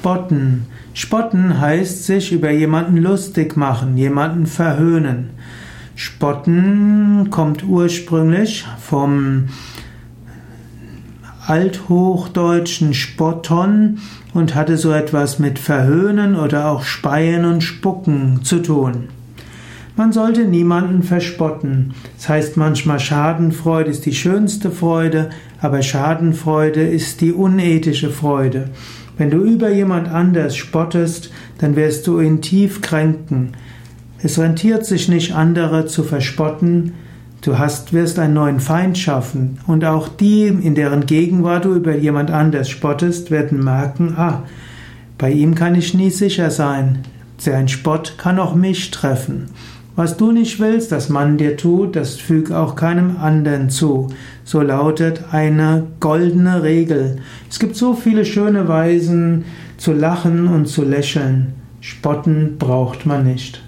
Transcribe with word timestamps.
Spotten. 0.00 0.64
Spotten 0.94 1.60
heißt 1.60 2.06
sich 2.06 2.32
über 2.32 2.50
jemanden 2.50 2.96
lustig 2.96 3.58
machen, 3.58 3.98
jemanden 3.98 4.46
verhöhnen. 4.46 5.28
Spotten 5.94 7.28
kommt 7.28 7.64
ursprünglich 7.64 8.66
vom 8.80 9.50
althochdeutschen 11.46 12.94
Spotton 12.94 13.98
und 14.32 14.54
hatte 14.54 14.78
so 14.78 14.90
etwas 14.90 15.38
mit 15.38 15.58
Verhöhnen 15.58 16.34
oder 16.34 16.70
auch 16.70 16.84
Speien 16.84 17.44
und 17.44 17.60
Spucken 17.60 18.40
zu 18.42 18.60
tun. 18.62 19.08
Man 19.96 20.12
sollte 20.12 20.46
niemanden 20.46 21.02
verspotten. 21.02 21.92
Das 22.16 22.30
heißt 22.30 22.56
manchmal, 22.56 23.00
Schadenfreude 23.00 23.90
ist 23.90 24.06
die 24.06 24.14
schönste 24.14 24.70
Freude, 24.70 25.28
aber 25.60 25.82
Schadenfreude 25.82 26.88
ist 26.88 27.20
die 27.20 27.32
unethische 27.32 28.08
Freude. 28.08 28.70
Wenn 29.20 29.28
du 29.28 29.44
über 29.44 29.68
jemand 29.68 30.08
anders 30.08 30.56
spottest, 30.56 31.30
dann 31.58 31.76
wirst 31.76 32.06
du 32.06 32.20
ihn 32.20 32.40
tief 32.40 32.80
kränken. 32.80 33.52
Es 34.22 34.38
rentiert 34.38 34.86
sich 34.86 35.10
nicht, 35.10 35.34
andere 35.34 35.84
zu 35.84 36.04
verspotten. 36.04 36.94
Du 37.42 37.58
hast, 37.58 37.92
wirst 37.92 38.18
einen 38.18 38.32
neuen 38.32 38.60
Feind 38.60 38.96
schaffen. 38.96 39.58
Und 39.66 39.84
auch 39.84 40.08
die, 40.08 40.46
in 40.46 40.74
deren 40.74 41.04
Gegenwart 41.04 41.66
du 41.66 41.74
über 41.74 41.94
jemand 41.94 42.30
anders 42.30 42.70
spottest, 42.70 43.30
werden 43.30 43.62
merken, 43.62 44.14
ah, 44.16 44.44
bei 45.18 45.30
ihm 45.30 45.54
kann 45.54 45.74
ich 45.74 45.92
nie 45.92 46.08
sicher 46.08 46.50
sein. 46.50 47.00
Sein 47.36 47.68
Spott 47.68 48.14
kann 48.16 48.38
auch 48.38 48.54
mich 48.54 48.90
treffen. 48.90 49.50
Was 49.96 50.16
du 50.16 50.32
nicht 50.32 50.60
willst, 50.60 50.92
dass 50.92 51.08
man 51.08 51.36
dir 51.36 51.56
tut, 51.56 51.96
das 51.96 52.16
füg 52.16 52.52
auch 52.52 52.76
keinem 52.76 53.16
anderen 53.16 53.70
zu. 53.70 54.08
So 54.44 54.60
lautet 54.60 55.24
eine 55.32 55.86
goldene 55.98 56.62
Regel. 56.62 57.18
Es 57.50 57.58
gibt 57.58 57.76
so 57.76 57.94
viele 57.94 58.24
schöne 58.24 58.68
Weisen 58.68 59.44
zu 59.76 59.92
lachen 59.92 60.48
und 60.48 60.66
zu 60.66 60.84
lächeln. 60.84 61.54
Spotten 61.80 62.56
braucht 62.58 63.04
man 63.04 63.24
nicht. 63.24 63.62